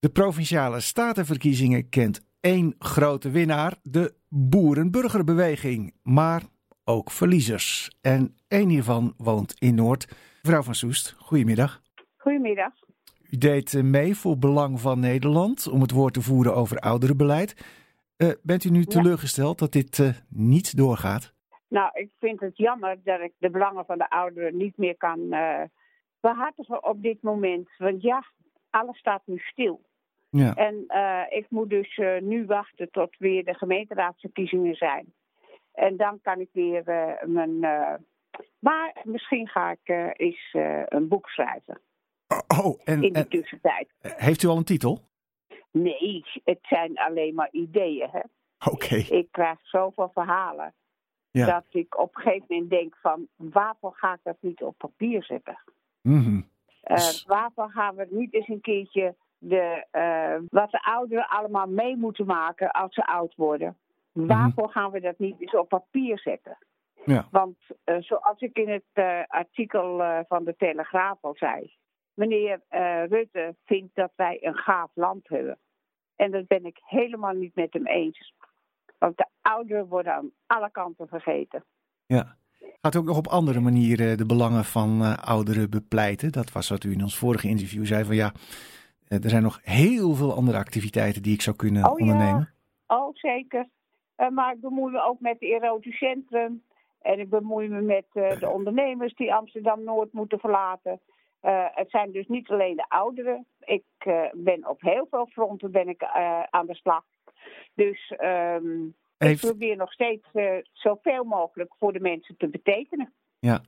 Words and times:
De 0.00 0.10
provinciale 0.10 0.80
statenverkiezingen 0.80 1.88
kent 1.88 2.26
één 2.40 2.74
grote 2.78 3.30
winnaar, 3.30 3.74
de 3.82 4.14
Boerenburgerbeweging. 4.28 5.94
Maar 6.02 6.42
ook 6.84 7.10
verliezers. 7.10 7.90
En 8.00 8.36
één 8.48 8.68
hiervan 8.68 9.14
woont 9.16 9.54
in 9.58 9.74
Noord. 9.74 10.06
Mevrouw 10.42 10.62
van 10.62 10.74
Soest, 10.74 11.14
goedemiddag. 11.18 11.82
Goedemiddag. 12.16 12.72
U 13.30 13.36
deed 13.38 13.74
eh, 13.74 13.82
mee 13.82 14.16
voor 14.16 14.38
Belang 14.38 14.80
van 14.80 15.00
Nederland 15.00 15.68
om 15.68 15.80
het 15.80 15.90
woord 15.90 16.14
te 16.14 16.22
voeren 16.22 16.54
over 16.54 16.76
ouderenbeleid. 16.78 17.50
Uh, 18.16 18.30
bent 18.42 18.64
u 18.64 18.70
nu 18.70 18.84
teleurgesteld 18.84 19.58
dat 19.58 19.72
dit 19.72 19.98
uh, 19.98 20.08
niet 20.28 20.76
doorgaat? 20.76 21.34
Nou, 21.68 21.90
ik 21.92 22.10
vind 22.18 22.40
het 22.40 22.56
jammer 22.56 23.00
dat 23.04 23.20
ik 23.20 23.32
de 23.38 23.50
belangen 23.50 23.84
van 23.84 23.98
de 23.98 24.10
ouderen 24.10 24.56
niet 24.56 24.76
meer 24.76 24.96
kan 24.96 25.18
uh, 25.18 25.62
behartigen 26.20 26.84
op 26.84 27.02
dit 27.02 27.22
moment. 27.22 27.68
Want 27.78 28.02
ja, 28.02 28.24
alles 28.70 28.98
staat 28.98 29.22
nu 29.24 29.38
stil. 29.38 29.88
Ja. 30.30 30.54
En 30.54 30.84
ik 31.28 31.46
moet 31.48 31.70
dus 31.70 32.00
nu 32.20 32.46
wachten 32.46 32.90
tot 32.90 33.16
weer 33.18 33.44
de 33.44 33.54
gemeenteraadsverkiezingen 33.54 34.74
zijn. 34.74 35.12
En 35.72 35.96
dan 35.96 36.20
kan 36.22 36.40
ik 36.40 36.48
weer 36.52 36.84
mijn. 37.26 37.60
maar 38.58 38.96
misschien 39.02 39.48
ga 39.48 39.70
ik 39.70 40.14
eens 40.16 40.50
een 40.88 41.08
boek 41.08 41.28
schrijven. 41.28 41.80
Oh, 42.28 42.66
oh, 42.66 42.80
en, 42.84 43.02
in 43.02 43.12
de 43.12 43.28
tussentijd. 43.28 43.88
Heeft 44.00 44.42
u 44.42 44.48
al 44.48 44.56
een 44.56 44.64
titel? 44.64 45.08
Nee, 45.70 46.24
het 46.44 46.58
zijn 46.62 46.98
alleen 46.98 47.34
maar 47.34 47.48
ideeën. 47.50 48.08
Hè? 48.10 48.20
Oké. 48.70 48.94
Ik 48.94 49.28
krijg 49.30 49.58
zoveel 49.62 50.10
verhalen. 50.12 50.74
Ja. 51.30 51.46
Dat 51.46 51.64
ik 51.70 51.98
op 51.98 52.16
een 52.16 52.22
gegeven 52.22 52.46
moment 52.48 52.70
denk 52.70 52.96
van 52.96 53.28
waarvoor 53.36 53.94
ga 53.94 54.14
ik 54.14 54.20
dat 54.22 54.36
niet 54.40 54.62
op 54.62 54.78
papier 54.78 55.24
zetten? 55.24 55.58
Mm 56.02 56.48
waarvoor 57.26 57.70
gaan 57.70 57.94
we 57.94 58.06
niet 58.10 58.34
eens 58.34 58.48
een 58.48 58.60
keertje 58.60 59.14
de, 59.40 59.86
uh, 59.92 60.48
wat 60.48 60.70
de 60.70 60.82
ouderen 60.82 61.28
allemaal 61.28 61.66
mee 61.66 61.96
moeten 61.96 62.26
maken 62.26 62.70
als 62.70 62.94
ze 62.94 63.06
oud 63.06 63.34
worden? 63.34 63.76
Mhm. 64.12 64.26
Waarvoor 64.26 64.68
gaan 64.68 64.90
we 64.90 65.00
dat 65.00 65.18
niet 65.18 65.40
eens 65.40 65.54
op 65.54 65.68
papier 65.68 66.18
zetten? 66.18 66.58
Ja. 67.04 67.28
Want 67.30 67.56
uh, 67.84 67.96
zoals 68.00 68.40
ik 68.40 68.58
in 68.58 68.68
het 68.68 69.26
artikel 69.26 70.02
van 70.28 70.44
de 70.44 70.56
Telegraaf 70.56 71.18
al 71.20 71.34
zei, 71.34 71.74
meneer 72.14 72.60
Rutte 73.08 73.54
vindt 73.64 73.94
dat 73.94 74.12
wij 74.16 74.38
een 74.40 74.56
gaaf 74.56 74.90
land 74.94 75.28
hebben. 75.28 75.58
En 76.16 76.30
dat 76.30 76.46
ben 76.46 76.64
ik 76.64 76.78
helemaal 76.84 77.32
niet 77.32 77.54
met 77.54 77.72
hem 77.72 77.86
eens. 77.86 78.34
Want 78.98 79.16
de 79.16 79.26
ouderen 79.40 79.86
worden 79.86 80.14
aan 80.14 80.30
alle 80.46 80.70
kanten 80.70 81.08
vergeten. 81.08 81.64
Ja. 82.06 82.36
Gaat 82.80 82.94
u 82.94 82.98
ook 82.98 83.04
nog 83.04 83.16
op 83.16 83.26
andere 83.26 83.60
manieren 83.60 84.16
de 84.16 84.26
belangen 84.26 84.64
van 84.64 85.16
ouderen 85.16 85.70
bepleiten? 85.70 86.32
Dat 86.32 86.52
was 86.52 86.68
wat 86.68 86.84
u 86.84 86.92
in 86.92 87.02
ons 87.02 87.18
vorige 87.18 87.48
interview 87.48 87.86
zei 87.86 88.04
van 88.04 88.14
ja, 88.14 88.32
eh, 88.32 88.40
er 89.18 89.30
zijn 89.30 89.42
nog 89.42 89.60
heel 89.62 90.14
veel 90.14 90.34
andere 90.34 90.58
activiteiten 90.58 91.22
die 91.22 91.34
ik 91.34 91.42
zou 91.42 91.56
kunnen 91.56 91.84
oh, 91.84 91.90
ondernemen. 91.90 92.54
Ja. 92.88 92.96
Oh, 92.96 93.14
zeker. 93.14 93.68
Uh, 94.16 94.28
maar 94.28 94.54
ik 94.54 94.60
bemoei 94.60 94.92
me 94.92 95.04
ook 95.04 95.20
met 95.20 95.36
het 95.38 95.62
erotisch 95.62 95.98
centrum. 95.98 96.62
En 97.00 97.18
ik 97.18 97.28
bemoei 97.28 97.68
me 97.68 97.80
met 97.80 98.04
de 98.12 98.50
ondernemers 98.52 99.14
die 99.14 99.34
Amsterdam-Noord 99.34 100.12
moeten 100.12 100.38
verlaten. 100.38 101.00
Uh, 101.42 101.64
het 101.70 101.90
zijn 101.90 102.12
dus 102.12 102.26
niet 102.26 102.48
alleen 102.48 102.76
de 102.76 102.88
ouderen. 102.88 103.46
Ik 103.60 103.84
uh, 104.06 104.22
ben 104.32 104.68
op 104.68 104.80
heel 104.80 105.06
veel 105.10 105.26
fronten 105.26 105.70
ben 105.70 105.88
ik, 105.88 106.02
uh, 106.02 106.42
aan 106.42 106.66
de 106.66 106.74
slag. 106.74 107.04
Dus 107.74 108.14
um, 108.20 108.94
heeft... 109.18 109.42
ik 109.42 109.50
probeer 109.50 109.76
nog 109.76 109.92
steeds 109.92 110.26
zoveel 110.72 111.24
mogelijk 111.24 111.74
voor 111.78 111.92
de 111.92 112.00
mensen 112.00 112.36
te 112.36 112.48
betekenen. 112.48 113.12
Ja. 113.38 113.60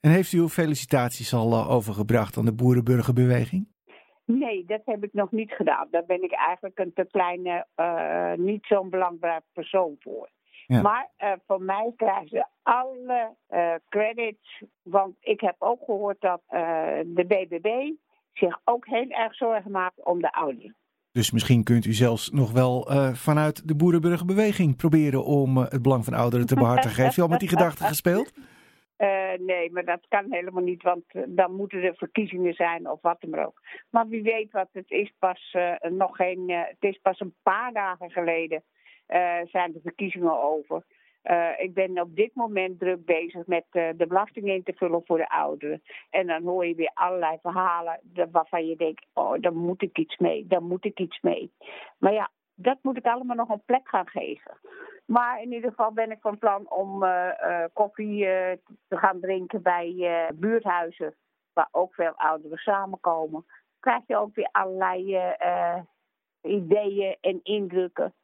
En 0.00 0.10
heeft 0.10 0.32
u 0.32 0.38
uw 0.38 0.48
felicitaties 0.48 1.34
al 1.34 1.68
overgebracht 1.68 2.36
aan 2.36 2.44
de 2.44 2.54
Boerenburgerbeweging? 2.54 3.66
Nee, 4.38 4.64
dat 4.66 4.80
heb 4.84 5.04
ik 5.04 5.12
nog 5.12 5.30
niet 5.30 5.52
gedaan. 5.52 5.88
Daar 5.90 6.04
ben 6.06 6.22
ik 6.22 6.32
eigenlijk 6.32 6.78
een 6.78 6.92
te 6.92 7.06
kleine, 7.10 7.66
niet 8.36 8.66
zo'n 8.66 8.90
belangrijk 8.90 9.42
persoon 9.52 9.96
voor. 9.98 10.28
Maar 10.78 11.10
uh, 11.18 11.32
voor 11.46 11.62
mij 11.62 11.92
krijgen 11.96 12.28
ze 12.28 12.46
alle 12.62 13.34
uh, 13.50 13.74
credits. 13.88 14.62
Want 14.82 15.16
ik 15.20 15.40
heb 15.40 15.54
ook 15.58 15.84
gehoord 15.84 16.20
dat 16.20 16.40
de 17.06 17.24
BBB 17.26 17.90
zich 18.32 18.60
ook 18.64 18.86
heel 18.86 19.08
erg 19.08 19.34
zorgen 19.34 19.70
maakt 19.70 20.04
om 20.04 20.20
de 20.20 20.32
ouderen. 20.32 20.76
Dus 21.12 21.30
misschien 21.30 21.64
kunt 21.64 21.84
u 21.84 21.92
zelfs 21.92 22.30
nog 22.30 22.52
wel 22.52 22.88
vanuit 23.12 23.68
de 23.68 23.74
Boerenburgerbeweging 23.76 24.76
proberen 24.76 25.24
om 25.24 25.56
het 25.56 25.82
belang 25.82 26.04
van 26.04 26.14
ouderen 26.14 26.46
te 26.46 26.54
behartigen. 26.54 27.02
Heeft 27.04 27.16
u 27.16 27.22
al 27.22 27.28
met 27.28 27.40
die 27.40 27.48
gedachte 27.48 27.84
gespeeld? 27.84 28.32
Nee, 29.38 29.70
maar 29.72 29.84
dat 29.84 30.06
kan 30.08 30.32
helemaal 30.32 30.62
niet, 30.62 30.82
want 30.82 31.04
dan 31.26 31.54
moeten 31.54 31.82
er 31.82 31.94
verkiezingen 31.94 32.54
zijn 32.54 32.90
of 32.90 33.00
wat 33.02 33.20
dan 33.20 33.44
ook. 33.44 33.60
Maar 33.90 34.08
wie 34.08 34.22
weet 34.22 34.52
wat, 34.52 34.68
het 34.72 34.90
is 34.90 35.12
pas 35.18 35.56
nog 35.80 36.16
geen, 36.16 36.50
het 36.50 36.76
is 36.80 36.98
pas 37.02 37.20
een 37.20 37.34
paar 37.42 37.72
dagen 37.72 38.10
geleden 38.10 38.62
zijn 39.44 39.72
de 39.72 39.80
verkiezingen 39.82 40.42
over. 40.42 40.84
Ik 41.56 41.74
ben 41.74 42.00
op 42.00 42.16
dit 42.16 42.34
moment 42.34 42.78
druk 42.78 43.04
bezig 43.04 43.46
met 43.46 43.64
de 43.70 44.04
belasting 44.08 44.48
in 44.48 44.62
te 44.62 44.72
vullen 44.76 45.02
voor 45.04 45.18
de 45.18 45.28
ouderen. 45.28 45.82
En 46.10 46.26
dan 46.26 46.42
hoor 46.42 46.66
je 46.66 46.74
weer 46.74 46.90
allerlei 46.94 47.38
verhalen 47.42 48.00
waarvan 48.30 48.66
je 48.66 48.76
denkt, 48.76 49.06
oh, 49.12 49.34
daar 49.40 49.54
moet 49.54 49.82
ik 49.82 49.98
iets 49.98 50.16
mee, 50.16 50.46
daar 50.46 50.62
moet 50.62 50.84
ik 50.84 50.98
iets 50.98 51.20
mee. 51.20 51.52
Maar 51.98 52.12
ja, 52.12 52.30
dat 52.54 52.78
moet 52.82 52.96
ik 52.96 53.06
allemaal 53.06 53.36
nog 53.36 53.48
een 53.48 53.64
plek 53.64 53.88
gaan 53.88 54.08
geven. 54.08 54.58
Maar 55.10 55.42
in 55.42 55.52
ieder 55.52 55.70
geval 55.70 55.92
ben 55.92 56.10
ik 56.10 56.20
van 56.20 56.38
plan 56.38 56.70
om 56.70 57.02
uh, 57.02 57.28
koffie 57.72 58.24
te 58.88 58.96
gaan 58.96 59.20
drinken 59.20 59.62
bij 59.62 60.28
buurthuizen, 60.34 61.14
waar 61.52 61.68
ook 61.70 61.94
veel 61.94 62.12
ouderen 62.16 62.58
samenkomen. 62.58 63.44
Krijg 63.80 64.02
je 64.06 64.16
ook 64.16 64.34
weer 64.34 64.48
allerlei 64.52 65.18
ideeën 66.42 67.16
en 67.20 67.40
indrukken. 67.42 68.14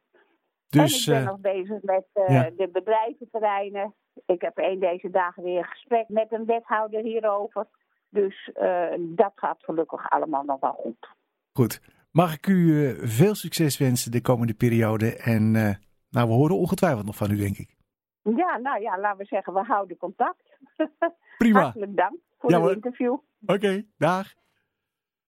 Dus, 0.69 1.07
en 1.07 1.15
ik 1.15 1.19
ben 1.19 1.33
nog 1.33 1.41
bezig 1.41 1.83
met 1.83 2.05
ja. 2.27 2.51
de 2.57 2.69
bedrijventerreinen. 2.73 3.95
Ik 4.27 4.41
heb 4.41 4.59
een 4.59 4.79
deze 4.79 5.11
dagen 5.11 5.43
weer 5.43 5.59
een 5.59 5.65
gesprek 5.65 6.09
met 6.09 6.33
een 6.33 6.45
wethouder 6.45 7.03
hierover. 7.03 7.67
Dus 8.09 8.51
uh, 8.63 8.95
dat 8.99 9.33
gaat 9.35 9.65
gelukkig 9.65 10.11
allemaal 10.11 10.45
nog 10.45 10.61
wel 10.61 10.73
goed. 10.73 11.09
Goed. 11.53 11.81
Mag 12.11 12.35
ik 12.35 12.47
u 12.47 12.95
veel 13.09 13.35
succes 13.35 13.79
wensen 13.79 14.11
de 14.11 14.23
komende 14.23 14.55
periode? 14.55 15.17
En 15.17 15.55
nou, 16.17 16.29
we 16.29 16.35
horen 16.35 16.57
ongetwijfeld 16.57 17.07
nog 17.07 17.17
van 17.17 17.31
u, 17.31 17.37
denk 17.37 17.57
ik. 17.59 17.77
Ja, 18.23 18.59
nou 18.59 18.81
ja, 18.81 18.99
laten 18.99 19.19
we 19.19 19.25
zeggen, 19.25 19.53
we 19.53 19.63
houden 19.63 19.97
contact. 19.97 20.59
Prima. 21.39 21.61
Hartelijk 21.61 21.97
dank 21.97 22.17
voor 22.39 22.51
ja, 22.51 22.61
het 22.61 22.75
interview. 22.75 23.13
Oké, 23.13 23.53
okay, 23.53 23.87
dag. 23.97 24.35